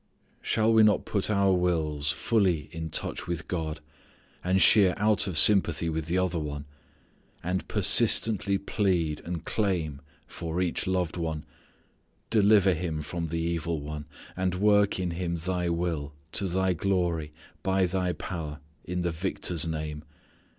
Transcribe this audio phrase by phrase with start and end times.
[0.41, 3.81] Shall we not put our wills fully in touch with God,
[4.43, 6.65] and sheer out of sympathy with the other one,
[7.43, 11.45] and persistently plead and claim for each loved one,
[12.31, 17.31] "deliver him from the evil one, and work in him Thy will, to Thy glory,
[17.61, 20.03] by Thy power, in the Victor's name."